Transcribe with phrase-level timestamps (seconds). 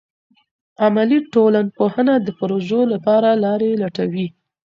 [0.85, 4.27] عملي ټولنپوهنه د پروژو لپاره لارې لټوي.